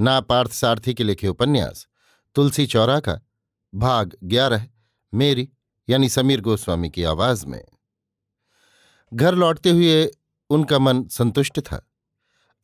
[0.00, 1.86] ना पार्थ सारथी के लिखे उपन्यास,
[2.34, 3.20] तुलसी चौरा का,
[3.74, 4.68] भाग ग्यारह,
[5.14, 5.48] मेरी,
[5.88, 7.64] यानी समीर गोस्वामी की आवाज़ में।
[9.14, 10.10] घर लौटते हुए
[10.50, 11.90] उनका मन संतुष्ट था।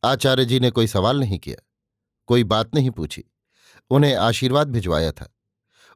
[0.03, 1.67] आचार्य जी ने कोई सवाल नहीं किया,
[2.27, 3.23] कोई बात नहीं पूछी,
[3.89, 5.35] उन्हें आशीर्वाद भिजवाया था।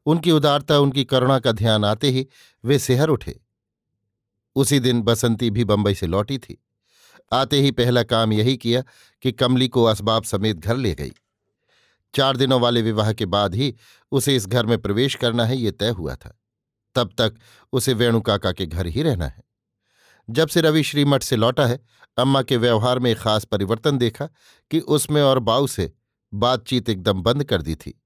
[0.06, 2.28] उनकी उदारता, उनकी करुणा का ध्यान आते ही
[2.66, 3.40] वे सेहर उठे।
[4.56, 6.64] उसी दिन बसंती भी बंबई से लौटी थी।
[7.34, 8.84] आते ही पहला काम यही किया
[9.22, 11.12] कि कमली को असबाब समेत घर ले गई।
[12.16, 13.76] चार दिनों वाले विवाह के बाद ही
[14.12, 16.40] उसे इस घर में प्रवेश करना है, ये तय हुआ था।
[16.96, 17.36] तब तक
[17.74, 19.44] उसे वेणुकाका के घर ही रहना है।
[20.30, 21.80] जब से रवि श्रीमठ से लौटा है,
[22.18, 24.26] अम्मा के व्यवहार में एक खास परिवर्तन देखा
[24.72, 25.94] कि उसमें और बाऊ से
[26.34, 28.02] बातचीत एकदम बंद कर दी थी।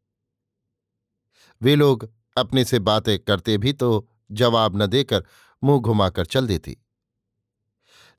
[1.62, 5.24] वे लोग अपने से बातें करते भी तो जवाब न देकर
[5.64, 6.78] मुँह घुमाकर चल देती।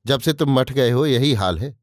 [0.05, 1.80] जब से तुम मठ गए हो, यही हाल है।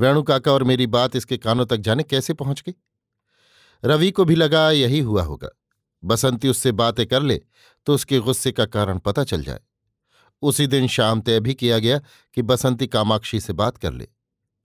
[0.00, 2.74] वेणु काका और मेरी बात इसके कानों तक जाने कैसे पहुँच गई?
[3.82, 5.48] रवि को भी लगा यही हुआ होगा।
[6.02, 7.40] बसंती उससे बातें कर ले
[7.86, 9.60] तो उसके गुस्से का कारण पता चल जाए।
[10.42, 11.98] उसी दिन शाम तय भी किया गया
[12.36, 14.08] कि बसंती कामाक्षी से बात कर ले।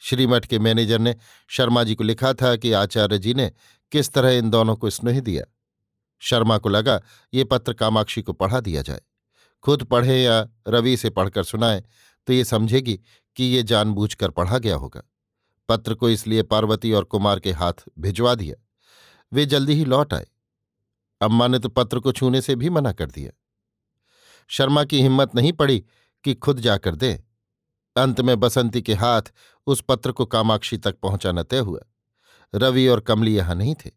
[0.01, 1.15] श्रीमठ के मैनेजर ने
[1.49, 3.51] शर्मा जी को लिखा था कि आचार्य जी ने
[3.91, 5.43] किस तरह इन दोनों को स्नेह दिया।
[6.21, 6.99] शर्मा को लगा
[7.33, 9.01] ये पत्र कामाक्षी को पढ़ा दिया जाए।
[9.63, 11.83] खुद पढ़े या रवि से पढ़कर सुनाए
[12.27, 12.99] तो ये समझेगी
[13.37, 15.01] कि ये जानबूझकर पढ़ा गया होगा।
[15.69, 18.55] पत्र को इसलिए पार्वती और कुमार के हाथ भिजवा दिया।
[19.33, 20.27] वे जल्दी ही लौट आए।
[21.21, 23.31] अम्मा ने तो पत्र को छूने से भी मना कर दिया।
[24.47, 25.85] शर्मा की हिम्मत नहीं पड़ी
[26.23, 27.23] कि खुद जाकर दे।
[27.97, 29.21] अंत में बसंती के हाथ
[29.67, 31.79] उस पत्र को कामाक्षी तक पहुंचाना तय हुआ।
[32.55, 33.91] रवि और कमली यहाँ नहीं थे।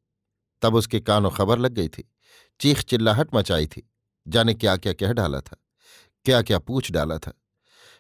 [0.63, 2.13] तब उसके कानों खबर लग गई थी।
[2.61, 3.91] चीख चिल्लाहट मचाई थी।
[4.29, 5.57] जाने क्या क्या कह डाला था।
[6.25, 7.33] क्या क्या पूछ डाला था।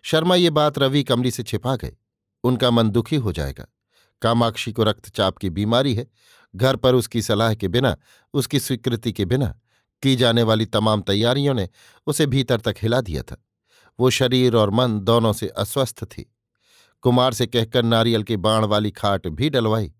[0.03, 1.97] शर्मा ये बात रवि कमली से छिपा गए
[2.44, 3.66] उनका मन दुखी हो जाएगा।
[4.22, 6.06] कामाक्षी को रक्तचाप की बीमारी है।
[6.56, 7.97] घर पर उसकी सलाह के बिना,
[8.34, 9.60] उसकी स्वीकृति के बिना,
[10.03, 11.69] की जाने वाली तमाम तैयारियों ने
[12.06, 13.44] उसे भीतर तक हिला दिया था।
[14.00, 16.34] वो शरीर और मन दोनों से अस्वस्थ थी।
[17.03, 19.93] कुमार से कहकर नारियल के बाण वाली खाट भी डलवाई,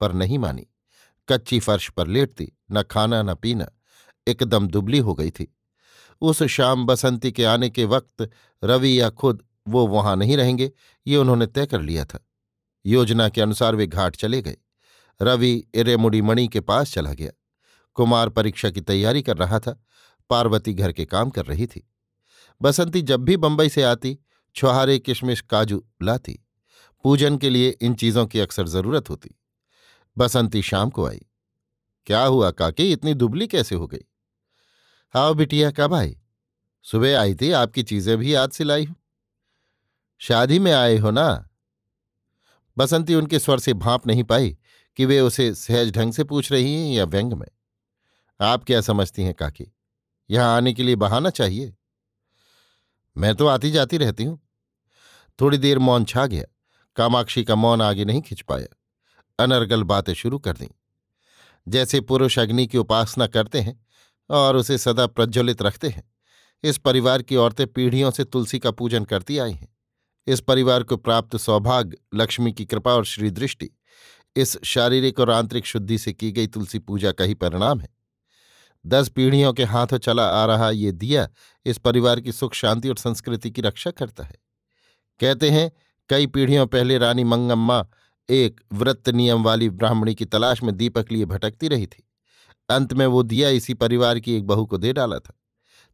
[0.00, 0.66] पर नहीं मानी।
[1.28, 3.66] कच्ची फर्श पर लेटती, न खाना, न पीना,
[4.28, 5.56] एकदम दुबली हो गई थी।
[6.20, 8.30] उस शाम बसंती के आने के वक्त
[8.64, 10.72] रवि या खुद वो वहाँ नहीं रहेंगे,
[11.06, 12.28] ये उन्होंने तय कर लिया था।
[12.86, 14.56] योजना के अनुसार वे घाट चले गए।
[15.22, 17.30] रवि इरेमुड़ी मणि के पास चला गया।
[17.94, 19.82] कुमार परीक्षा की तैयारी कर रहा था।
[20.30, 21.90] पार्वती घर के काम कर रही थी।
[22.62, 24.18] बसंती जब भी बंबई से आती,
[24.54, 26.38] छुहारे, किशमिश, काजू लाती।
[27.04, 29.30] पूजन के लिए इन चीज़ों की अक्सर ज़रूरत होती।
[30.18, 31.26] बसंती शाम को आई।
[32.06, 34.04] क्या हुआ काकी, इतनी दुबली कैसे हो गई?
[35.14, 36.16] हाओ बिटिया, कब आई?
[36.82, 38.96] सुबह आई थी, आपकी चीज़ें भी याद से लाई हूँ।
[40.18, 41.48] शादी में आए हो ना?
[42.78, 44.58] बसंती उनके स्वर से भाप नहीं पाई
[44.96, 47.48] कि वे उसे सहज ढंग से पूछ रही हैं या व्यंग में।
[48.40, 49.72] आप क्या समझती हैं काकी?
[50.30, 51.74] यहाँ आने के लिए बहाना चाहिए।
[53.16, 54.48] मैं तो आती जाती रहती हूँ।
[55.40, 56.44] थोड़ी देर मौन छा गया।
[56.96, 58.76] कामाक्षी का मौन आगे नहीं खिंच पाया।
[59.44, 60.68] अनर्गल बातें शुरू कर दी।
[61.68, 63.86] जैसे पुरुष अग्नि की उपासना करते हैं
[64.30, 66.12] और उसे सदा प्रज्वलित रखते हैं,
[66.62, 69.75] इस परिवार की औरतें पीढ़ियों से तुलसी का पूजन करती आई हैं।
[70.26, 73.70] इस परिवार को प्राप्त सौभाग्य, लक्ष्मी की कृपा और श्री दृष्टि।
[74.36, 77.88] इस शारीरिक और आंतरिक शुद्धि से की गई तुलसी पूजा का ही परिणाम है।
[78.86, 81.28] दस पीढ़ियों के हाथों चला आ रहा ये दिया
[81.66, 84.36] इस परिवार की सुख, शांति और संस्कृति की रक्षा करता है।
[85.20, 85.72] कहते हैं,
[86.08, 87.86] कई पीढ़ियों पहले रानी मंगम्मा
[88.30, 92.08] एक व्रत नियम वाली ब्राह्मणी की तलाश में दीपक लिए भटकती रही थी।
[92.68, 95.40] अंत में वो दिया इसी परिवार की एक बहू को दे डाला था।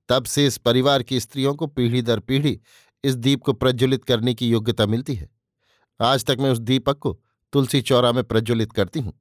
[0.08, 2.60] तब से इस परिवार की स्त्रियों को पीढ़ी दर पीढ़ी
[3.04, 5.28] इस दीप को प्रज्वलित करने की योग्यता मिलती है।
[6.00, 7.18] आज तक मैं उस दीपक को
[7.52, 9.12] तुलसी चौरा में प्रज्वलित करती हूँ।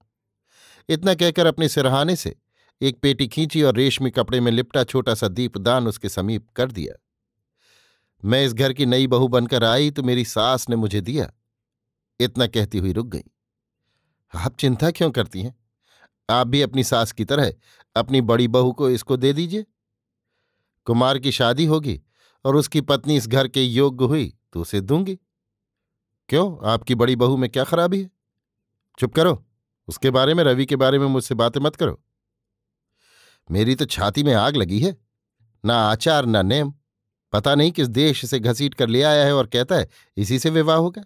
[0.89, 2.35] इतना कहकर अपने सिरहाने से
[2.81, 6.93] एक पेटी खींची और रेशमी कपड़े में लिपटा छोटा सा दीपदान उसके समीप कर दिया।
[8.23, 11.31] मैं इस घर की नई बहू बनकर आई तो मेरी सास ने मुझे दिया।
[12.19, 13.23] इतना कहती हुई रुक गई।
[14.33, 15.55] आप चिंता क्यों करती हैं?
[16.29, 17.53] आप भी अपनी सास की तरह
[17.95, 19.65] अपनी बड़ी बहू को इसको दे दीजिए।
[20.85, 22.01] कुमार की शादी होगी
[22.45, 25.19] और उसकी पत्नी इस घर के योग्य हुई तो उसे दूँगी।
[26.29, 26.69] क्यों?
[26.69, 28.11] आपकी बड़ी बहू में क्या खराबी है?
[28.99, 29.45] चुप करो।
[29.87, 32.03] उसके बारे में, रवि के बारे में मुझसे बातें मत करो।
[33.51, 34.97] मेरी तो छाती में आग लगी है।
[35.65, 36.73] ना आचार, ना नेम।
[37.31, 40.49] पता नहीं किस देश से घसीट कर ले आया है और कहता है, इसी से
[40.49, 41.03] विवाह होगा।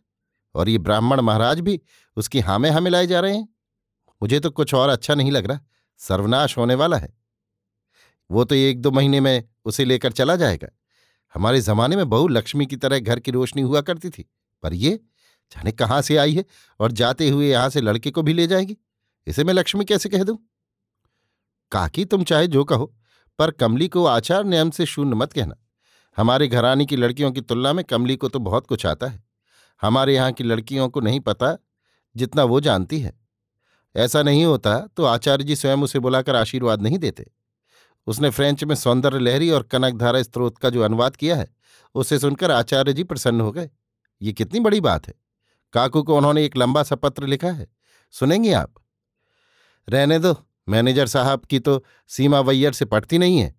[0.56, 1.82] और ये ब्राह्मण महाराज भी
[2.16, 3.50] उसकी हामे हामे लाए जा रहे हैं।
[4.22, 5.60] मुझे तो कुछ और अच्छा नहीं लग रहा।
[5.98, 7.18] सर्वनाश होने वाला है।
[8.32, 10.68] वो तो एक दो महीने में उसे लेकर चला जाएगा।
[11.36, 14.26] हमारे जमाने में बहु लक्ष्मी की तरह घर की रोशनी हुआ करती थी,
[14.64, 15.00] पर ये
[15.52, 16.46] जाने कहाँ से आई है
[16.80, 18.78] और जाते हुए यहाँ से लड़के को भी ले जाएगी?
[19.28, 20.38] इसे मैं लक्ष्मी कैसे कह दूँ?
[21.72, 22.94] काकी, तुम चाहे जो कहो,
[23.40, 25.56] पर कमली को आचार नियम से शून्य मत कहना।
[26.18, 29.24] हमारे घरानी की लड़कियों की तुलना में कमली को तो बहुत कुछ आता है।
[29.82, 31.56] हमारे यहाँ की लड़कियों को नहीं पता
[32.16, 33.14] जितना वो जानती है।
[33.96, 37.26] ऐसा नहीं होता तो आचार्य जी स्वयं उसे बुलाकर आशीर्वाद नहीं देते।
[38.08, 41.56] उसने फ्रेंच में सौंदर्य लहरी और कनकधारा स्त्रोत का जो अनुवाद किया है,
[41.96, 43.70] उसे सुनकर आचार्य जी प्रसन्न हो गए।
[44.22, 45.14] ये कितनी बड़ी बात है।
[45.74, 47.68] काकू को उन्होंने एक लंबा सा पत्र लिखा है।
[48.12, 48.74] सुनेंगे आप?
[49.90, 50.38] रहने दो,
[50.70, 53.56] मैनेजर साहब की तो सीमा वैयर से पटती नहीं है।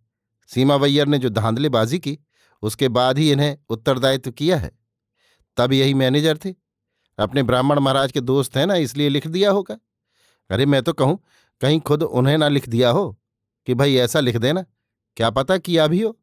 [0.47, 2.19] सीमा वैयर ने जो धांधलेबाजी की,
[2.63, 4.79] उसके बाद ही इन्हें उत्तरदायित्व किया है।
[5.57, 6.55] तब यही मैनेजर थे।
[7.19, 9.79] अपने ब्राह्मण महाराज के दोस्त हैं ना, इसलिए लिख दिया होगा।
[10.51, 11.25] अरे, मैं तो कहूँ,
[11.61, 13.21] कहीं खुद उन्हें ना लिख दिया हो।
[13.67, 14.65] कि भाई ऐसा लिख देना,
[15.17, 16.19] क्या पता किया भी हो।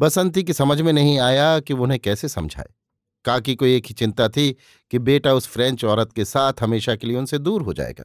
[0.00, 2.66] बसंती की समझ में नहीं आया कि उन्हें कैसे समझाए।
[3.24, 4.56] काकी को एक ही चिंता थी
[4.90, 8.04] कि बेटा उस फ्रेंच औरत के साथ हमेशा के लिए उनसे दूर हो जाएगा।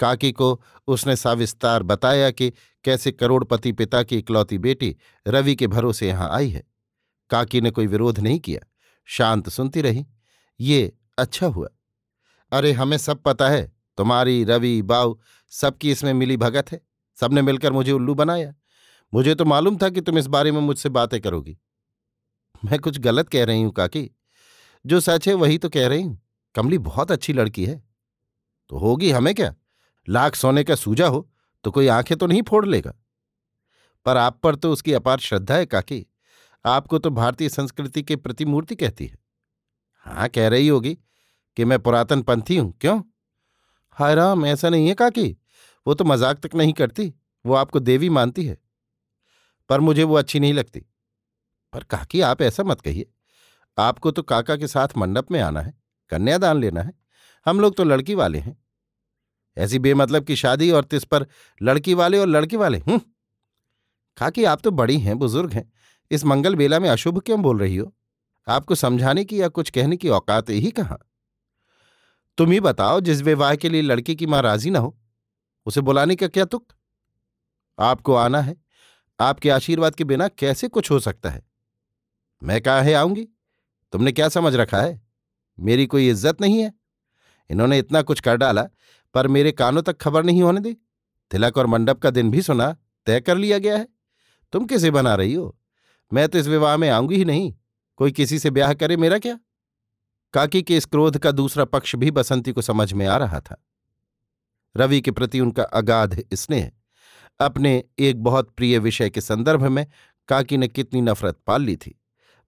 [0.00, 2.52] काकी को उसने साविस्तार बताया कि
[2.84, 4.96] कैसे करोड़पति पिता की इकलौती बेटी
[5.28, 6.64] रवि के भरोसे यहाँ आई है।
[7.30, 8.66] काकी ने कोई विरोध नहीं किया,
[9.04, 10.06] शांत सुनती रही,
[10.60, 11.68] ये अच्छा हुआ।
[12.52, 15.18] अरे, हमें सब पता है, तुम्हारी, रवि, बाऊ,
[15.48, 16.87] सबकी इसमें मिली भगत है।
[17.20, 18.54] सबने मिलकर मुझे उल्लू बनाया।
[19.14, 21.58] मुझे तो मालूम था कि तुम इस बारे में मुझसे बातें करोगी।
[22.64, 24.10] मैं कुछ गलत कह रही हूँ, काकी।
[24.86, 26.22] जो सच है, वही तो कह रही हूँ।
[26.54, 27.82] कमली बहुत अच्छी लड़की है।
[28.68, 29.54] तो होगी हमें क्या?
[30.08, 31.30] लाख सोने का सूजा हो
[31.64, 32.94] तो कोई आँखें तो नहीं फोड़ लेगा।
[34.06, 36.06] पर आप पर तो उसकी अपार श्रद्धा है, काकी।
[36.64, 39.18] आपको तो भारतीय संस्कृति के प्रतिमूर्ति कहती है।
[40.06, 40.94] हाँ कह रही होगी
[41.56, 43.02] कि मैं पुरातन पंथी हूँ। क्यों?
[43.90, 45.36] हाय राम ऐसा नहीं है, काकी।
[45.88, 47.14] वो तो मज़ाक तक नहीं करती,
[47.46, 48.58] वो आपको देवी मानती है।
[49.68, 50.80] पर मुझे वो अच्छी नहीं लगती।
[51.72, 53.12] पर काकी, आप ऐसा मत कहिए।
[53.78, 55.74] आपको तो काका के साथ मंडप में आना है,
[56.10, 56.92] कन्यादान लेना है।
[57.46, 58.64] हम लोग तो लड़की वाले हैं।
[59.58, 61.26] ऐसी बेमतलब की शादी और तिस पर
[61.62, 63.00] लड़की वाले और लड़के वाले, हूँ?
[64.16, 65.72] काकी, आप तो बड़ी हैं, बुज़ुर्ग हैं।
[66.10, 67.94] इस मंगल बेला में अशुभ क्यों बोल रही हो?
[68.48, 70.98] आपको समझाने की या कुछ कहने की औकात ही कहाँ?
[72.38, 74.98] तुम ही बताओ, जिस विवाह के लिए लड़की की माँ राज़ी ना हो।
[75.68, 76.66] उसे बुलाने का क्या तुक?
[77.78, 78.56] आपको आना है।
[79.20, 81.42] आपके आशीर्वाद के बिना कैसे कुछ हो सकता है?
[82.42, 83.28] मैं कहा है आऊँगी?
[83.92, 85.02] तुमने क्या समझ रखा है?
[85.60, 86.74] मेरी कोई इज़्ज़त नहीं है।
[87.50, 88.62] इन्होंने इतना कुछ कर डाला,
[89.14, 90.76] पर मेरे कानों तक खबर नहीं होने दी।
[91.30, 92.76] तिलक और मंडप का दिन भी सुना,
[93.06, 93.88] तय कर लिया गया है।
[94.52, 95.58] तुम किसे बना रही हो?
[96.12, 97.54] मैं तो इस विवाह में आऊँगी ही नहीं।
[97.96, 99.38] कोई किसी से ब्याह करे मेरा क्या?
[100.32, 103.64] काकी के इस क्रोध का दूसरा पक्ष भी बसंती को समझ में आ रहा था।
[104.78, 106.70] रवि के प्रति उनका अगाध स्नेह।
[107.40, 109.86] अपने एक बहुत प्रिय विषय के संदर्भ में
[110.28, 111.98] काकी ने कितनी नफरत पाल ली थी।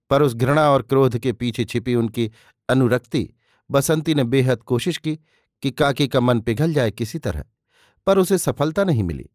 [0.09, 2.31] पर उस घृणा और क्रोध के पीछे छिपी उनकी
[2.69, 3.29] अनुरक्ति,
[3.69, 5.15] बसंती ने बेहद कोशिश की
[5.63, 7.43] कि काकी का मन पिघल जाए किसी तरह,
[8.07, 9.29] पर उसे सफलता नहीं मिली।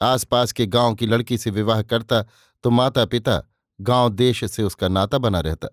[0.00, 2.22] आसपास के गाँव की लड़की से विवाह करता
[2.64, 3.42] तो माता पिता
[3.80, 5.68] गाँव देश से उसका नाता बना रहता।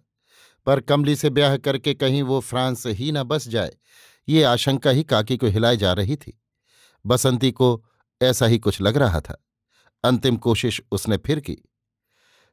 [0.67, 3.74] पर कमली से ब्याह करके कहीं वो फ्रांस ही न बस जाए,
[4.27, 6.39] ये आशंका ही काकी को हिलाए जा रही थी।
[7.07, 7.85] बसंती को
[8.21, 9.45] ऐसा ही कुछ लग रहा था।
[10.03, 11.57] अंतिम कोशिश उसने फिर की।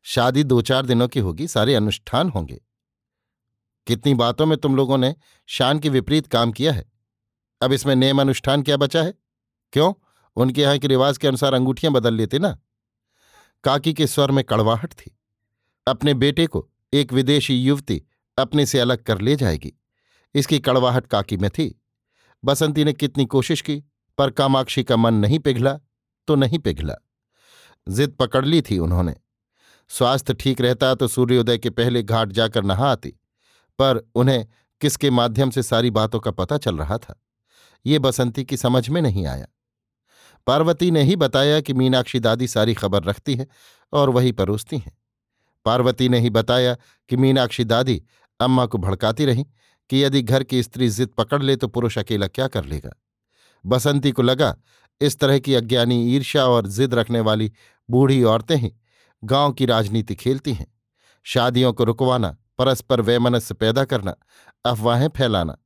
[0.03, 2.65] शादी दो चार दिनों की होगी, सारे अनुष्ठान होंगे।
[3.87, 5.15] कितनी बातों में तुम लोगों ने
[5.47, 6.93] शान के विपरीत काम किया है।
[7.63, 9.15] अब इसमें नेम अनुष्ठान क्या बचा है?
[9.73, 9.95] क्यों?
[10.37, 12.59] उनके यहाँ के रिवाज के अनुसार अंगूठियाँ बदल लेते ना।
[13.65, 15.19] काकी के स्वर में कड़वाहट थी।
[15.89, 18.05] अपने बेटे को एक विदेशी युवती
[18.39, 19.73] अपने से अलग कर ले जाएगी।
[20.35, 21.83] इसकी कड़वाहट काकी में थी।
[22.45, 23.85] बसंती ने कितनी कोशिश की?
[24.19, 25.79] पर कामाक्षी का मन नहीं पिघला
[26.29, 26.95] तो नहीं पिघला।
[27.89, 29.15] जिद पकड़ ली थी उन्होंने।
[29.89, 33.11] स्वास्थ्य ठीक रहता तो सूर्योदय के पहले घाट जाकर नहा आती,
[33.79, 34.47] पर उन्हें
[34.81, 37.23] किसके माध्यम से सारी बातों का पता चल रहा था?
[37.87, 39.47] ये बसंती की समझ में नहीं आया।
[40.47, 43.47] पार्वती ने ही बताया कि मीनाक्षी दादी सारी खबर रखती है
[43.93, 44.99] और वही परोसती हैं।
[45.65, 46.77] पार्वती ने ही बताया
[47.09, 48.03] कि मीनाक्षी दादी
[48.41, 49.45] अम्मा को भड़काती रहीं
[49.91, 52.91] कि यदि घर की स्त्री जिद पकड़ ले तो पुरुष अकेला क्या कर लेगा?
[53.67, 54.57] बसंती को लगा,
[55.01, 57.53] इस तरह की अज्ञानी ईर्ष्या और जिद रखने वाली
[57.89, 58.73] बूढ़ी औरतें ही
[59.23, 60.67] गाँव की राजनीति खेलती हैं।
[61.27, 64.15] शादियों को रुकवाना, परस्पर वैमनस्य पैदा करना,
[64.65, 65.57] अफवाहें फैलाना,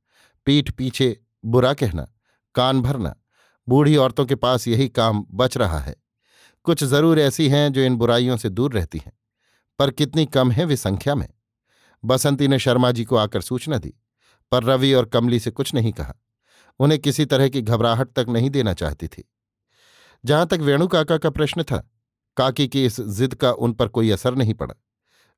[0.45, 2.07] पीठ पीछे बुरा कहना,
[2.55, 3.15] कान भरना,
[3.67, 5.95] बूढ़ी औरतों के पास यही काम बच रहा है।
[6.63, 9.13] कुछ ज़रूर ऐसी हैं जो इन बुराइयों से दूर रहती हैं,
[9.79, 11.27] पर कितनी कम है वे संख्या में।
[12.03, 13.93] बसंती ने शर्मा जी को आकर सूचना दी,
[14.51, 16.15] पर रवि और कमली से कुछ नहीं कहा।
[16.79, 19.29] उन्हें किसी तरह की घबराहट तक नहीं देना चाहती थी।
[20.25, 21.91] जहाँ तक वेणु काका का प्रश्न था,
[22.37, 24.75] काकी की इस जिद का उन पर कोई असर नहीं पड़ा।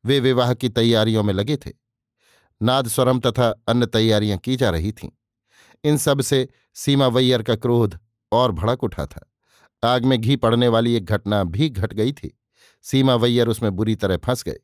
[0.06, 1.72] वे विवाह की तैयारियों में लगे थे।
[2.62, 5.10] नाद स्वरम तथा अन्य तैयारियाँ की जा रही थीं।
[5.84, 8.00] इन सबसे सीमा वैयर का क्रोध
[8.32, 9.32] और भड़क उठा था।
[9.84, 12.40] आग में घी पड़ने वाली एक घटना भी घट गई थी।
[12.82, 14.58] सीमा वैयर उसमें बुरी तरह फंस गए।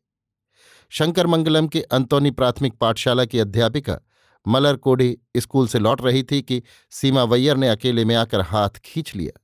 [0.90, 4.00] शंकर मंगलम के अंतोनी प्राथमिक पाठशाला की अध्यापिका
[4.48, 6.62] मलर कोढ़ी स्कूल से लौट रही थी कि
[6.92, 9.40] सीमा वैयर ने अकेले में आकर हाथ खींच लिया।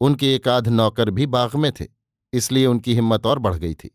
[0.00, 1.86] उनके एक आध नौकर भी बाग में थे,
[2.32, 3.90] इसलिए उनकी हिम्मत और बढ़ गई थी।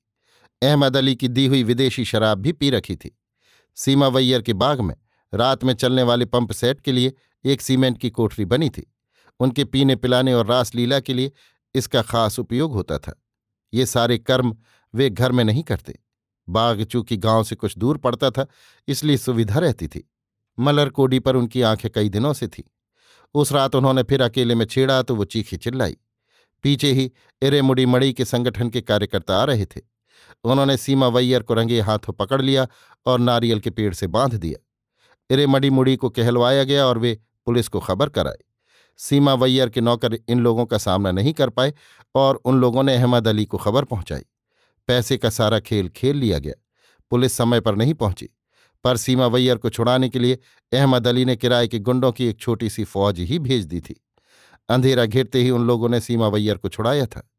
[0.61, 3.15] अहमद अली की दी हुई विदेशी शराब भी पी रखी थी।
[3.77, 4.95] सीमा वैयर के बाग में
[5.33, 7.13] रात में चलने वाले पंप सेट के लिए
[7.45, 8.85] एक सीमेंट की कोठरी बनी थी।
[9.39, 11.31] उनके पीने पिलाने और रासलीला के लिए
[11.75, 13.13] इसका खास उपयोग होता था।
[13.73, 14.55] ये सारे कर्म
[14.93, 15.97] वे घर में नहीं करते।
[16.47, 18.45] बाग चूँकि गाँव से कुछ दूर पड़ता था,
[18.87, 20.09] इसलिए सुविधा रहती थी।
[20.59, 22.63] मलर कोडी पर उनकी आँखें कई दिनों से थी।
[23.33, 25.97] उस रात उन्होंने फिर अकेले में छेड़ा तो वो चीखी चिल्लाई।
[26.63, 27.11] पीछे ही
[27.41, 29.81] इरे मुड़ी के संगठन के कार्यकर्ता आ रहे थे।
[30.43, 32.67] उन्होंने सीमा वैयर को रंगे हाथों पकड़ लिया
[33.05, 34.65] और नारियल के पेड़ से बाँध दिया।
[35.29, 38.37] इरे मड़ी मुड़ी को कहलवाया गया और वे पुलिस को खबर कराए
[38.97, 41.73] सीमा वैयर के नौकर इन लोगों का सामना नहीं कर पाए
[42.15, 44.25] और उन लोगों ने अहमद अली को खबर पहुंचाई।
[44.87, 46.53] पैसे का सारा खेल खेल लिया गया।
[47.09, 48.29] पुलिस समय पर नहीं पहुँची।
[48.83, 50.37] पर सीमा वैयर को छुड़ाने के लिए
[50.73, 54.01] अहमद अली ने किराए के गुंडों की एक छोटी सी फौज ही भेज दी थी।
[54.69, 57.29] अंधेरा घिरते ही उन लोगों ने सीमा वैयर को छुड़ाया था।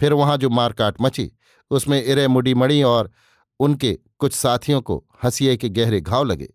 [0.00, 1.32] फिर वहाँ जो मारकाट मची,
[1.70, 3.10] उसमें इरे मुडी मड़ी और
[3.60, 6.48] उनके कुछ साथियों को हंसिए के गहरे घाव लगे।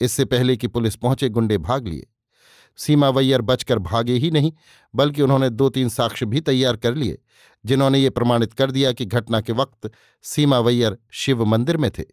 [0.00, 2.06] इससे पहले कि पुलिस पहुँचे, गुंडे भाग लिए।
[2.76, 4.52] सीमा वैयर बचकर भागे ही नहीं,
[4.94, 7.18] बल्कि उन्होंने दो तीन साक्ष्य भी तैयार कर लिए,
[7.64, 9.90] जिन्होंने ये प्रमाणित कर दिया कि घटना के वक्त
[10.22, 12.04] सीमा वैयर शिव मंदिर में थे।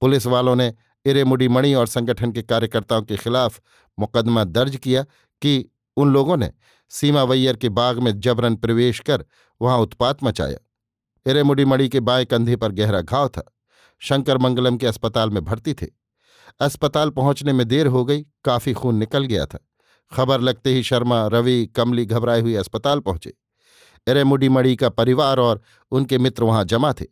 [0.00, 0.74] पुलिस वालों ने
[1.04, 3.60] इरेमुडी मणि और संगठन के कार्यकर्ताओं के खिलाफ
[3.98, 5.02] मुकदमा दर्ज किया
[5.42, 6.52] कि उन लोगों ने
[6.88, 9.24] सीमा वैयर के बाग में जबरन प्रवेश कर
[9.62, 10.58] वहाँ उत्पात मचाया।
[11.30, 13.52] इरेमुडी मणि के बाएँ कंधे पर गहरा घाव था।
[13.98, 15.86] शंकर मंगलम के अस्पताल में भर्ती थे।
[16.60, 19.58] अस्पताल पहुँचने में देर हो गई, काफ़ी खून निकल गया था।
[20.12, 23.34] खबर लगते ही शर्मा, रवि, कमली घबराए हुए अस्पताल पहुँचे।
[24.08, 27.04] एरेमुडी मड़ी का परिवार और उनके मित्र वहाँ जमा थे।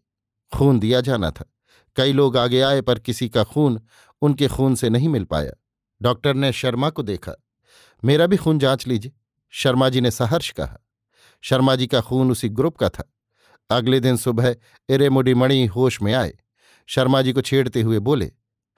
[0.57, 1.54] खून दिया जाना था।
[1.97, 3.81] कई लोग आगे आए, पर किसी का खून
[4.23, 5.53] उनके खून से नहीं मिल पाया।
[6.03, 7.33] डॉक्टर ने शर्मा को देखा।
[8.05, 9.13] मेरा भी खून जाँच लीजिए,
[9.51, 10.79] शर्मा जी ने सहर्ष कहा।
[11.43, 13.13] शर्मा जी का खून उसी ग्रुप का था।
[13.71, 14.57] अगले दिन सुबह
[14.89, 16.35] इरेमुडी मणि होश में आए।
[16.87, 18.33] शर्मा जी को छेड़ते हुए बोले,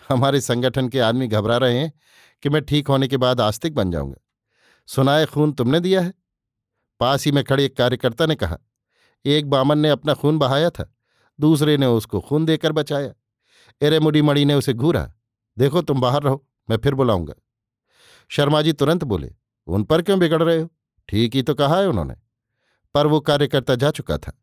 [0.09, 1.93] हमारे संगठन के आदमी घबरा रहे हैं
[2.43, 4.17] कि मैं ठीक होने के बाद आस्तिक बन जाऊँगा।
[4.87, 6.15] सुनाए खून तुमने दिया है?
[7.01, 8.59] पास ही में खड़े एक कार्यकर्ता ने कहा,
[9.25, 10.96] एक बामन ने अपना खून बहाया था।
[11.41, 13.15] दूसरे ने उसको खून देकर बचाया।
[13.83, 15.15] एरे मुड़ी मड़ी ने उसे घूरा।
[15.59, 17.35] देखो तुम बाहर रहो, मैं फिर बुलाऊँगा।
[18.29, 19.35] शर्मा जी तुरंत बोले,
[19.67, 20.69] उन पर क्यों बिगड़ रहे हो?
[21.09, 22.15] ठीक ही तो कहा है उन्होंने।
[22.95, 24.43] पर वो कार्यकर्ता जा चुका था।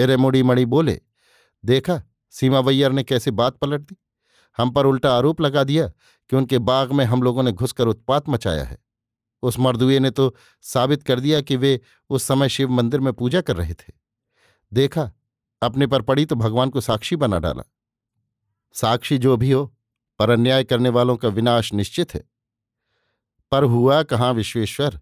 [0.00, 1.00] एरे मुड़ी मड़ी बोले,
[1.64, 3.96] देखा, सीमा वैयर ने कैसे बात पलट दी।
[4.56, 5.88] हम पर उल्टा आरोप लगा दिया
[6.30, 8.78] कि उनके बाग में हम लोगों ने घुसकर उत्पात मचाया है।
[9.42, 13.40] उस मर्दुए ने तो साबित कर दिया कि वे उस समय शिव मंदिर में पूजा
[13.40, 13.92] कर रहे थे।
[14.72, 15.12] देखा
[15.62, 17.62] अपने पर पड़ी तो भगवान को साक्षी बना डाला।
[18.72, 19.76] साक्षी जो भी हो,
[20.18, 22.24] पर अन्याय करने वालों का विनाश निश्चित है।
[23.52, 25.00] पर हुआ कहाँ विश्वेश्वर?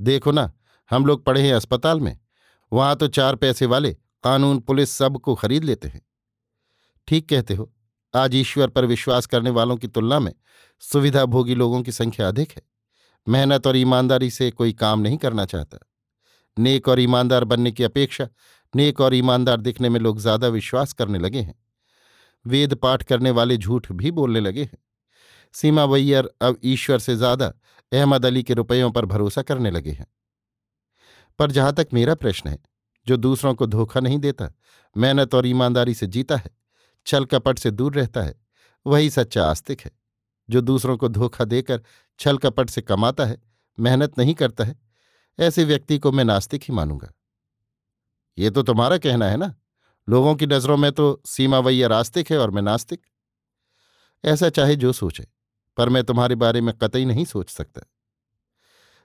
[0.00, 0.52] देखो ना,
[0.90, 2.18] हम लोग पढ़े हैं अस्पताल में।
[2.72, 6.02] वहाँ तो चार पैसे वाले, कानून, पुलिस सबको खरीद लेते हैं।
[7.08, 7.72] ठीक कहते हो,
[8.14, 10.34] आज ईश्वर पर विश्वास करने वालों की तुलना में
[10.80, 12.62] सुविधाभोगी लोगों की संख्या अधिक है।
[13.28, 15.78] मेहनत और ईमानदारी से कोई काम नहीं करना चाहता।
[16.58, 18.28] नेक और ईमानदार बनने की अपेक्षा
[18.76, 21.54] नेक और ईमानदार दिखने में लोग ज़्यादा विश्वास करने लगे हैं।
[22.46, 24.78] वेद पाठ करने वाले झूठ भी बोलने लगे हैं।
[25.54, 27.52] सीमा वैयर अब ईश्वर से ज़्यादा
[27.92, 30.06] अहमद अली के रुपयों पर भरोसा करने लगे हैं।
[31.38, 32.58] पर जहाँ तक मेरा प्रश्न है,
[33.06, 34.52] जो दूसरों को धोखा नहीं देता,
[34.96, 36.50] मेहनत और ईमानदारी से जीता है,
[37.06, 38.34] छल कपट से दूर रहता है,
[38.86, 39.90] वही सच्चा आस्तिक है।
[40.48, 41.82] जो दूसरों को धोखा देकर
[42.18, 43.40] छल कपट से कमाता है,
[43.78, 44.76] मेहनत नहीं करता है,
[45.38, 47.12] ऐसे व्यक्ति को मैं नास्तिक ही मानूँगा।
[48.38, 49.54] ये तो तुम्हारा कहना है ना?
[50.08, 53.02] लोगों की नज़रों में तो सीमा वैया रास्तिक है और मैं नास्तिक।
[54.24, 55.26] ऐसा चाहे जो सोचे,
[55.76, 57.80] पर मैं तुम्हारे बारे में कतई नहीं सोच सकता।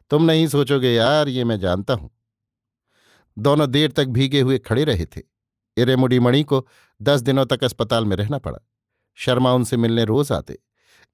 [0.10, 2.10] तुम नहीं सोचोगे, यार, ये मैं जानता हूँ।
[3.40, 5.22] दोनों देर तक भीगे हुए खड़े रहे थे।
[5.78, 6.68] इरेमुडी मणि को
[7.02, 8.60] दस दिनों तक अस्पताल में रहना पड़ा।
[9.16, 10.60] शर्मा उनसे मिलने रोज आते।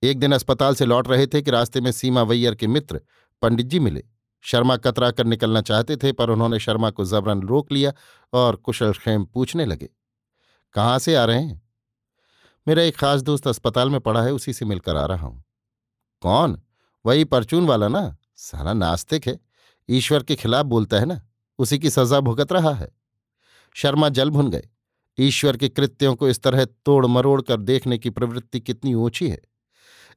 [0.04, 3.02] एक दिन अस्पताल से लौट रहे थे कि रास्ते में सीमा वैयर के मित्र
[3.42, 4.04] पंडित जी मिले।
[4.46, 7.94] शर्मा कतरा कर निकलना चाहते थे, पर उन्होंने शर्मा को जबरन रोक लिया
[8.34, 9.90] और कुशल खेम पूछने लगे,
[10.76, 11.62] कहाँ से आ रहे हैं?
[12.68, 15.44] मेरा एक खास दोस्त अस्पताल में पड़ा है, उसी से मिलकर आ रहा हूँ.
[16.22, 16.62] कौन?
[17.06, 18.16] वही परचून वाला ना?
[18.36, 19.40] सारा नास्तिक है,
[19.90, 21.22] ईश्वर के खिलाफ बोलता है ना,
[21.60, 22.90] उसी की सजा भुगत रहा है।
[23.76, 24.70] शर्मा जल भुन गए,
[25.18, 29.42] ईश्वर के कृत्यों को इस तरह तोड़ मरोड़ कर देखने की प्रवृत्ति कितनी ऊँची है,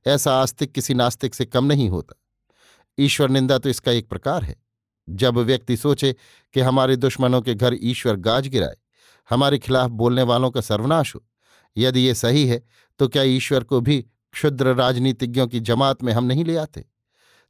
[0.07, 2.23] ऐसा आस्तिक किसी नास्तिक से कम नहीं होता।
[2.99, 4.57] ईश्वर निंदा तो इसका एक प्रकार है।
[5.09, 6.15] जब व्यक्ति सोचे
[6.55, 8.77] कि हमारे दुश्मनों के घर ईश्वर गाज गिराए,
[9.31, 11.25] हमारे खिलाफ बोलने वालों का सर्वनाश हो,
[11.77, 12.63] यदि ये सही है
[13.01, 14.01] तो क्या ईश्वर को भी
[14.33, 16.85] क्षुद्र राजनीतिज्ञों की जमात में हम नहीं ले आते?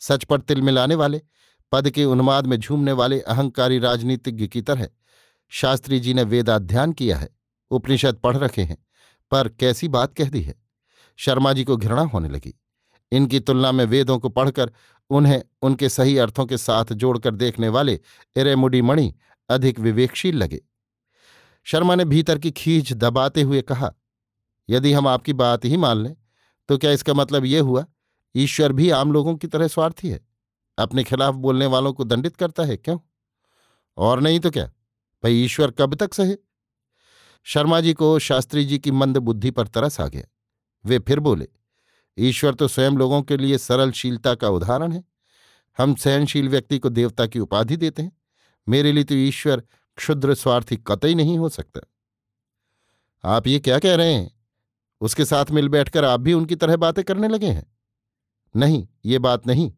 [0.00, 1.20] सच पर तिल मिलाने वाले,
[1.72, 4.88] पद के उन्माद में झूमने वाले अहंकारी राजनीतिज्ञ की तरह,
[5.52, 7.28] शास्त्री जी ने वेदाध्यान किया है,
[7.70, 8.78] उपनिषद पढ़ रखे हैं,
[9.32, 10.54] पर कैसी बात कह दी है?
[11.18, 12.54] शर्मा जी को घृणा होने लगी।
[13.12, 14.72] इनकी तुलना में वेदों को पढ़कर
[15.10, 18.00] उन्हें उनके सही अर्थों के साथ जोड़कर देखने वाले
[18.36, 19.14] इरेमुडी मणि
[19.48, 20.60] अधिक विवेकशील लगे।
[21.66, 23.92] शर्मा ने भीतर की खींच दबाते हुए कहा,
[24.68, 26.14] यदि हम आपकी बात ही मान लें
[26.68, 27.84] तो क्या इसका मतलब ये हुआ,
[28.34, 30.20] ईश्वर भी आम लोगों की तरह स्वार्थी है?
[30.78, 32.98] अपने खिलाफ बोलने वालों को दंडित करता है क्यों?
[33.98, 34.64] और नहीं तो क्या?
[35.22, 36.36] भाई ईश्वर कब तक सहे?
[37.46, 40.24] शर्मा जी को शास्त्री जी की मंद बुद्धि पर तरस आ गया।
[40.84, 41.48] वे फिर बोले
[42.18, 45.04] ईश्वर तो स्वयं लोगों के लिए सरलशीलता का उदाहरण है।
[45.78, 48.12] हम सहनशील व्यक्ति को देवता की उपाधि देते हैं।
[48.68, 49.62] मेरे लिए तो ईश्वर
[49.96, 51.80] क्षुद्र स्वार्थी कतई नहीं हो सकता।
[53.24, 54.40] आप ये क्या कह रहे हैं?
[55.00, 57.76] उसके साथ मिल बैठकर आप भी उनकी तरह बातें करने लगे हैं।
[58.56, 59.72] नहीं, ये बात नहीं।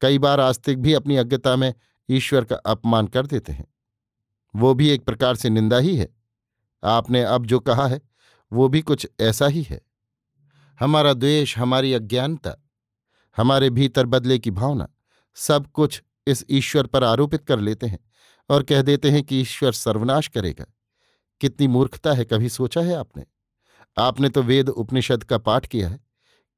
[0.00, 1.74] कई बार आस्तिक भी अपनी अज्ञता में
[2.10, 3.74] ईश्वर का अपमान कर देते हैं।
[4.56, 6.14] वो भी एक प्रकार से निंदा ही है।
[6.84, 8.00] आपने अब जो कहा है,
[8.52, 9.80] वो भी कुछ ऐसा ही है।
[10.80, 12.68] हमारा द्वेष, हमारी अज्ञानता,
[13.36, 14.88] हमारे भीतर बदले की भावना,
[15.34, 17.98] सब कुछ इस ईश्वर पर आरोपित कर लेते हैं
[18.50, 20.66] और कह देते हैं कि ईश्वर सर्वनाश करेगा।
[21.40, 23.24] कितनी मूर्खता है, कभी सोचा है आपने?
[23.98, 26.00] आपने तो वेद उपनिषद का पाठ किया है।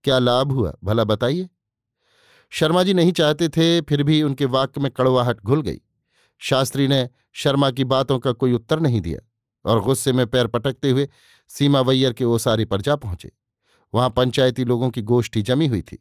[0.04, 1.48] क्या लाभ हुआ, भला बताइए?
[2.50, 5.80] शर्मा जी नहीं चाहते थे, फिर भी उनके वाक्य में कड़वाहट घुल गई।
[6.38, 9.20] शास्त्री ने शर्मा की बातों का कोई उत्तर नहीं दिया
[9.70, 11.08] और गुस्से में पैर पटकते हुए
[11.48, 13.32] सीमा वैयर के ओसारी पर जा पहुँचे।
[13.94, 15.98] वहाँ पंचायती लोगों की गोष्ठी जमी हुई थी।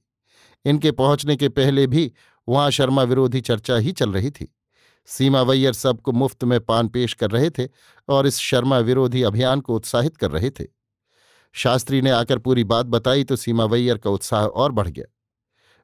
[0.65, 2.11] इनके पहुँचने के पहले भी
[2.47, 4.53] वहाँ शर्मा विरोधी चर्चा ही चल रही थी।
[5.07, 7.67] सीमा वैयर सबको मुफ़्त में पान पेश कर रहे थे
[8.09, 10.65] और इस शर्मा विरोधी अभियान को उत्साहित कर रहे थे।
[11.55, 15.05] शास्त्री ने आकर पूरी बात बताई तो सीमा वैयर का उत्साह और बढ़ गया।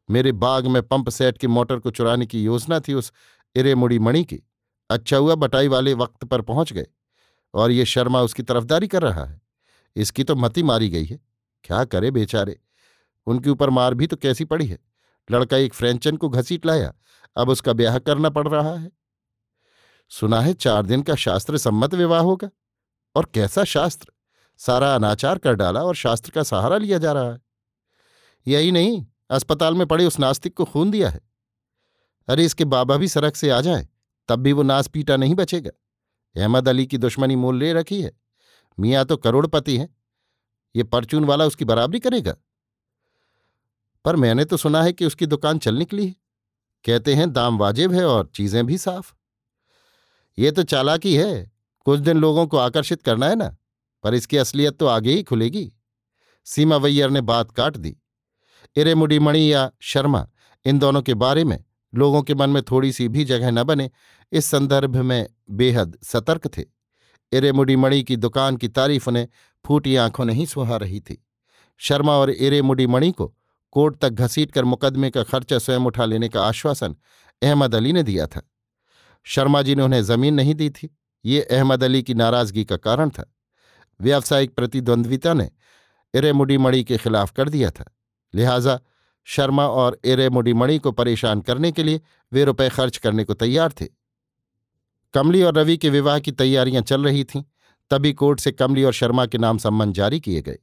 [0.10, 3.12] मेरे बाग में पंप सेट की मोटर को चुराने की योजना थी उस
[3.56, 4.40] इरेमुड़ी मणि की।
[4.90, 6.88] अच्छा हुआ बटाई वाले वक्त पर पहुँच गए
[7.54, 9.42] और ये शर्मा उसकी तरफदारी कर रहा है।
[9.96, 11.20] इसकी तो मती मारी गई है।
[11.64, 12.60] क्या करे बेचारे?
[13.28, 14.80] उनके ऊपर मार भी तो कैसी पड़ी है?
[15.32, 16.94] लड़का एक फ्रेंचन को घसीट लाया,
[17.38, 18.92] अब उसका ब्याह करना पड़ रहा है।
[20.10, 22.50] सुना है चार दिन का शास्त्र सम्मत विवाह होगा।
[23.16, 24.08] और कैसा शास्त्र?
[24.58, 27.42] सारा अनाचार कर डाला और शास्त्र का सहारा लिया जा रहा है।
[28.48, 31.22] यही नहीं, अस्पताल में पड़े उस नास्तिक को खून दिया है।
[32.28, 33.88] अरे इसके बाबा भी सड़क से आ जाए,
[34.28, 35.72] तब भी वो नास पीटा नहीं बचेगा।
[36.42, 38.12] अहमद अली की दुश्मनी मोल ले रखी है।
[38.80, 40.01] मियाँ तो करोड़पति हैं।
[40.76, 42.36] ये परचून वाला उसकी बराबरी करेगा।
[44.06, 46.16] पर मैंने तो सुना है कि उसकी दुकान चल निकली है।
[46.86, 49.14] कहते हैं दाम वाजिब है और चीज़ें भी साफ़।
[50.38, 51.52] ये तो चालाकी है।
[51.86, 53.56] कुछ दिन लोगों को आकर्षित करना है ना,
[54.04, 55.72] पर इसकी असलियत तो आगे ही खुलेगी।
[56.46, 57.98] सीमा वैयर ने बात काट दी।
[58.76, 60.28] इरेमुडी मणि या शर्मा,
[60.66, 63.90] इन दोनों के बारे में लोगों के मन में थोड़ी सी भी जगह न बने,
[64.32, 66.66] इस संदर्भ में बेहद सतर्क थे।
[67.32, 69.28] इरेमुडी मणि की दुकान की तारीफ़ उन्हें
[69.66, 71.26] फूटी आँखों नहीं सुहा रही थी।
[71.78, 73.36] शर्मा और इरेमुडी मणि को
[73.72, 76.96] कोर्ट तक घसीट कर मुकदमे का खर्चा स्वयं उठा लेने का आश्वासन
[77.44, 78.42] अहमद अली ने दिया था।
[79.24, 83.10] शर्मा जी ने उन्हें ज़मीन नहीं दी थी। ये अहमद अली की नाराज़गी का कारण
[83.10, 83.36] था।
[84.02, 85.52] व्यावसायिक प्रतिद्वंद्विता ने
[86.14, 87.98] इरेमुडी मणि के खिलाफ कर दिया था।
[88.36, 88.80] लिहाजा
[89.24, 92.02] शर्मा और इरेमुडी मणि को परेशान करने के लिए
[92.34, 93.86] वे रुपए खर्च करने को तैयार थे।
[95.14, 97.44] कमली और रवि के विवाह की तैयारियाँ चल रही थीं।
[97.92, 100.58] तभी कोर्ट से कमली और शर्मा के नाम सम्मन जारी किए गए।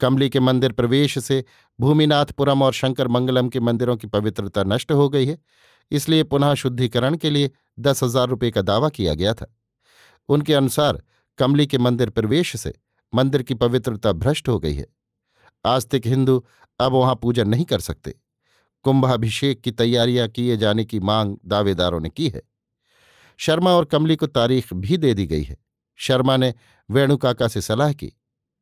[0.00, 1.44] कमली के मंदिर प्रवेश से
[1.78, 5.38] भूमिनाथपुरम और शंकर मंगलम के मंदिरों की पवित्रता नष्ट हो गई है।
[5.90, 7.50] इसलिए पुनः शुद्धिकरण के लिए
[7.80, 9.46] दस हज़ार रुपये का दावा किया गया था।
[10.28, 11.02] उनके अनुसार
[11.38, 12.74] कमली के मंदिर प्रवेश से
[13.12, 14.86] मंदिर की पवित्रता भ्रष्ट हो गई है।
[15.64, 16.44] आस्तिक हिंदू
[16.80, 18.14] अब वहाँ पूजन नहीं कर सकते।
[18.84, 22.42] कुंभाभिषेक की तैयारियाँ किए जाने की मांग दावेदारों ने की है।
[23.38, 25.56] शर्मा और कमली को तारीख भी दे दी गई है।
[26.00, 26.54] शर्मा ने
[26.90, 28.12] वेणु काका से सलाह की।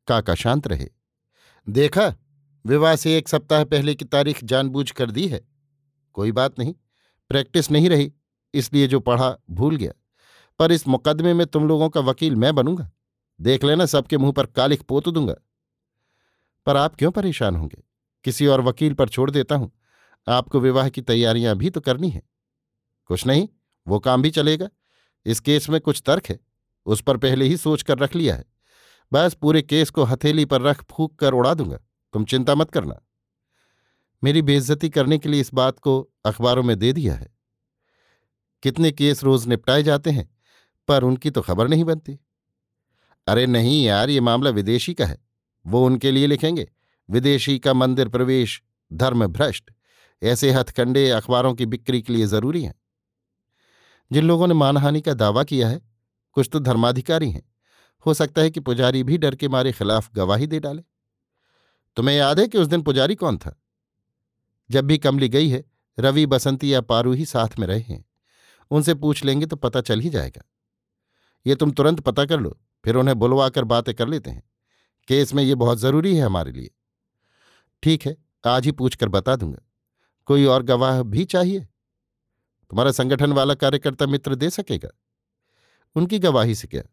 [0.07, 0.89] काका शांत रहे।
[1.69, 2.15] देखा,
[2.65, 5.47] विवाह से एक सप्ताह पहले की तारीख जानबूझ कर दी है।
[6.13, 6.73] कोई बात नहीं,
[7.29, 8.13] प्रैक्टिस नहीं रही,
[8.53, 9.91] इसलिए जो पढ़ा भूल गया।
[10.59, 12.91] पर इस मुकदमे में तुम लोगों का वकील मैं बनूँगा।
[13.41, 15.35] देख लेना, सबके मुँह पर कालिख पोत दूँगा।
[16.65, 17.83] पर आप क्यों परेशान होंगे?
[18.23, 19.71] किसी और वकील पर छोड़ देता हूँ।
[20.27, 22.21] आपको विवाह की तैयारियाँ भी तो करनी है।
[23.05, 23.47] कुछ नहीं,
[23.87, 24.69] वो काम भी चलेगा।
[25.25, 26.46] इस केस में कुछ तर्क है।
[26.87, 28.45] उस पर पहले ही सोच कर रख लिया है।
[29.13, 31.77] बस पूरे केस को हथेली पर रख फूक कर उड़ा दूँगा।
[32.13, 32.99] तुम चिंता मत करना।
[34.23, 37.37] मेरी बेइज्जती करने के लिए इस बात को अखबारों में दे दिया है।
[38.63, 40.37] कितने केस रोज निपटाए जाते हैं,
[40.87, 42.19] पर उनकी तो खबर नहीं बनती।
[43.27, 45.27] अरे नहीं यार, ये मामला विदेशी का है।
[45.67, 46.71] वो उनके लिए लिखेंगे,
[47.09, 49.71] विदेशी का मंदिर प्रवेश, धर्म भ्रष्ट।
[50.23, 52.75] ऐसे हथकंडे अखबारों की बिक्री के लिए ज़रूरी हैं।
[54.11, 55.86] जिन लोगों ने मानहानि का दावा किया है
[56.37, 57.51] कुछ तो धर्माधिकारी हैं।
[58.05, 60.83] हो सकता है कि पुजारी भी डर के मारे खिलाफ गवाही दे डाले।
[61.95, 63.61] तुम्हें याद है कि उस दिन पुजारी कौन था?
[64.71, 65.65] जब भी कमली गई है,
[65.99, 68.05] रवि, बसंती या पारू ही साथ में रहे हैं।
[68.71, 70.41] उनसे पूछ लेंगे तो पता चल ही जाएगा।
[71.47, 74.43] ये तुम तुरंत पता कर लो, फिर उन्हें बुलवा कर बातें कर लेते हैं।
[75.07, 76.71] केस में ये बहुत ज़रूरी है हमारे लिए।
[77.83, 79.59] ठीक है, आज ही पूछकर बता दूँगा।
[80.25, 81.59] कोई और गवाह भी चाहिए?
[82.69, 84.89] तुम्हारा संगठन वाला कार्यकर्ता मित्र दे सकेगा?
[85.97, 86.83] उनकी गवाही से क्या?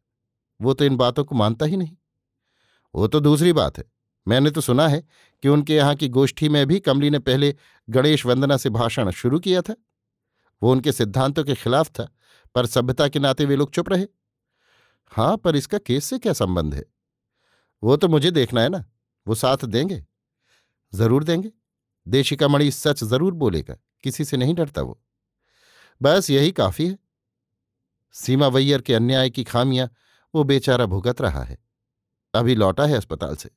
[0.61, 1.97] वो तो इन बातों को मानता ही नहीं।
[2.95, 3.85] वो तो दूसरी बात है।
[4.29, 5.09] मैंने तो सुना है
[5.43, 7.55] कि उनके यहाँ की गोष्ठी में भी कमली ने पहले
[7.91, 9.75] गणेश वंदना से भाषण शुरू किया था।
[10.63, 12.09] वो उनके सिद्धांतों के खिलाफ था,
[12.55, 14.07] पर सभ्यता के नाते वे लोग चुप रहे।
[15.13, 16.85] हाँ पर इसका केस से क्या संबंध है?
[17.83, 18.85] वो तो मुझे देखना है ना।
[19.27, 20.05] वो साथ देंगे?
[20.95, 21.51] ज़रूर देंगे।
[22.09, 25.01] देशिका मणि सच ज़रूर बोलेगा। किसी से नहीं डरता वो।
[26.03, 26.99] बस यही काफ़ी है।
[28.15, 29.89] सीमा वैयर के अन्याय की खामियाँ,
[30.35, 31.59] वो बेचारा भुगत रहा है।
[32.35, 33.51] अभी लौटा है अस्पताल से।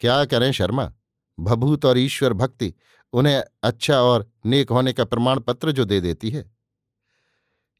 [0.00, 0.92] क्या करें शर्मा?
[1.40, 2.74] भभूत और ईश्वर भक्ति
[3.12, 6.50] उन्हें अच्छा और नेक होने का प्रमाण पत्र जो दे देती है।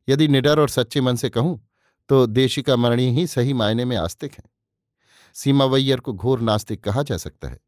[0.08, 1.68] यदि निडर और सच्चे मन से कहूँ
[2.08, 4.48] तो देशिका मरणी ही सही मायने में आस्तिक हैं।
[5.34, 7.60] सीमावैयर को घोर नास्तिक कहा जा सकता है।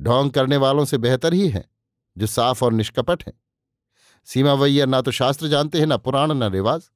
[0.00, 1.68] ढोंग करने वालों से बेहतर ही है,
[2.18, 3.34] जो साफ़ और निष्कपट हैं।
[4.28, 6.90] सीमावैयर ना तो शास्त्र जानते हैं, ना पुराण, न रिवाज।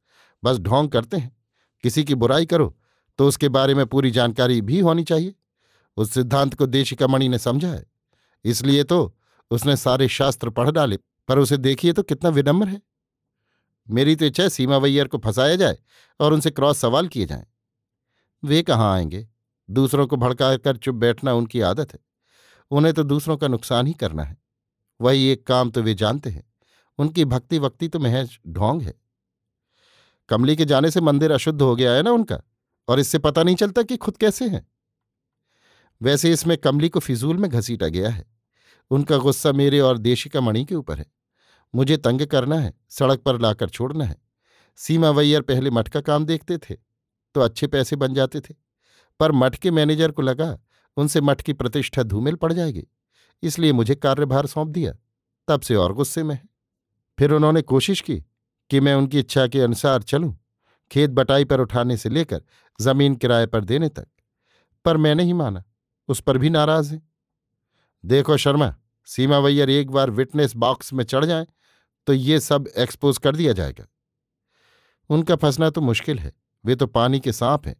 [0.44, 1.36] बस ढोंग करते हैं।
[1.84, 2.76] किसी की बुराई करो
[3.18, 5.34] तो उसके बारे में पूरी जानकारी भी होनी चाहिए।
[5.96, 7.84] उस सिद्धांत को देशिका मणि ने समझा है।
[8.44, 9.18] इसलिए तो
[9.50, 12.80] उसने सारे शास्त्र पढ़ डाले, पर उसे देखिए तो कितना विनम्र है।
[13.90, 15.78] मेरी तो इच्छा है सीमा वैयर को फंसाया जाए
[16.20, 17.46] और उनसे क्रॉस सवाल किए जाएँ।
[18.44, 19.28] वे कहाँ आएँगे?
[19.70, 21.98] दूसरों को भड़का कर चुप बैठना उनकी आदत है।
[22.70, 24.36] उन्हें तो दूसरों का नुकसान ही करना है।
[25.00, 26.51] वही एक काम तो वे जानते हैं।
[26.98, 28.94] उनकी भक्ति वक्ति तो महज ढोंग है।
[30.28, 32.40] कमली के जाने से मंदिर अशुद्ध हो गया है ना उनका?
[32.88, 34.66] और इससे पता नहीं चलता कि खुद कैसे हैं।
[36.02, 38.24] वैसे इसमें कमली को फिजूल में घसीटा गया है।
[38.90, 41.06] उनका गुस्सा मेरे और देशिका मणि के ऊपर है।
[41.74, 44.16] मुझे तंग करना है, सड़क पर लाकर छोड़ना है।
[44.76, 46.74] सीमा वैयर पहले मठ का काम देखते थे
[47.34, 48.54] तो अच्छे पैसे बन जाते थे।
[49.20, 50.58] पर मठ के मैनेजर को लगा,
[50.96, 52.86] उनसे मठ की प्रतिष्ठा धूमिल पड़ जाएगी।
[53.42, 54.94] इसलिए मुझे कार्यभार सौंप दिया।
[55.48, 56.51] तब से और गुस्से में है।
[57.18, 58.18] फिर उन्होंने कोशिश की
[58.70, 60.36] कि मैं उनकी इच्छा के अनुसार चलूँ,
[60.90, 62.42] खेत बटाई पर उठाने से लेकर
[62.78, 64.06] ज़मीन किराए पर देने तक।
[64.84, 65.62] पर मैं नहीं माना,
[66.08, 67.00] उस पर भी नाराज़ है।
[68.04, 68.74] देखो शर्मा,
[69.08, 71.46] सीमा वैयर एक बार विटनेस बॉक्स में चढ़ जाए
[72.06, 73.86] तो ये सब एक्सपोज कर दिया जाएगा।
[75.10, 76.32] उनका फंसना तो मुश्किल है,
[76.64, 77.76] वे तो पानी के सांप हैं,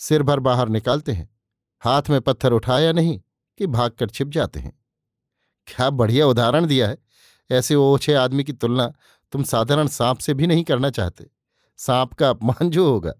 [0.00, 1.28] सिर भर बाहर निकालते हैं,
[1.82, 3.20] हाथ में पत्थर उठाया नहीं
[3.60, 4.72] कि भागकर छिप जाते हैं।
[5.68, 6.98] क्या बढ़िया उदाहरण दिया है
[7.50, 8.92] ऐसे ओछे आदमी की तुलना
[9.32, 11.30] तुम साधारण सांप से भी नहीं करना चाहते।
[11.76, 13.12] सांप का अपमान जो होगा।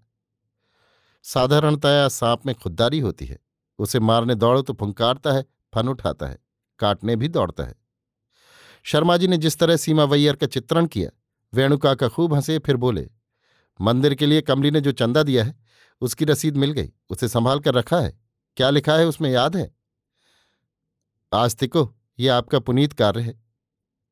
[1.23, 3.39] साधारणतया सांप में खुददारी होती है।
[3.79, 6.39] उसे मारने दौड़ो तो फुंकारता है, फन उठाता है,
[6.79, 7.75] काटने भी दौड़ता है।
[8.83, 11.09] शर्मा जी ने जिस तरह सीमा वैयर का चित्रण किया,
[11.53, 13.09] वेणुका का खूब हंसे, फिर बोले,
[13.81, 15.59] मंदिर के लिए कमली ने जो चंदा दिया है,
[16.01, 18.21] उसकी रसीद मिल गई, उसे संभाल कर रखा है।
[18.57, 19.75] क्या लिखा है उसमें, याद है?
[21.33, 23.44] आस्तिको, ये आपका पुनीत कार्य है।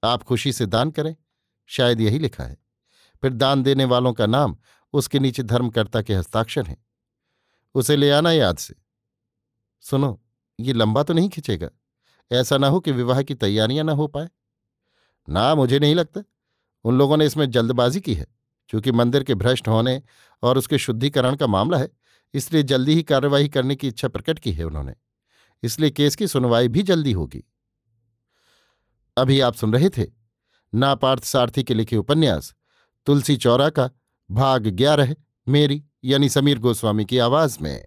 [0.04, 1.16] आप खुशी से दान करें,
[1.66, 2.58] शायद यही लिखा है।
[3.22, 4.58] फिर दान देने वालों का नाम
[4.94, 6.86] उसके नीचे धर्मकर्ता के हस्ताक्षर हैं।
[7.76, 8.76] उसे ले आना याद से।
[9.82, 10.22] सुनो,
[10.60, 11.70] ये लंबा तो नहीं खिंचेगा।
[12.32, 14.30] ऐसा ना हो कि विवाह की तैयारियाँ ना हो पाए।
[15.30, 16.24] ना, मुझे नहीं लगता।
[16.84, 18.28] उन लोगों ने इसमें जल्दबाजी की है,
[18.70, 20.02] क्योंकि मंदिर के भ्रष्ट होने
[20.44, 21.90] और उसके शुद्धिकरण का मामला है,
[22.34, 24.94] इसलिए जल्दी ही कार्यवाही करने की इच्छा प्रकट की है उन्होंने।
[25.64, 27.44] इसलिए केस की सुनवाई भी जल्दी होगी।
[29.18, 30.06] अभी आप सुन रहे थे
[30.74, 32.54] नापार्थ सारथी के लिखे उपन्यास,
[33.06, 33.90] तुलसी चौरा का
[34.32, 35.16] भाग ग्यारह,
[35.48, 37.86] मेरी यानी समीर गोस्वामी की आवाज़ में।